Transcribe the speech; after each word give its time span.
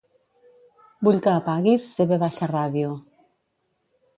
Vull 1.07 1.19
que 1.27 1.31
apaguis 1.41 1.85
CVradio. 1.99 2.99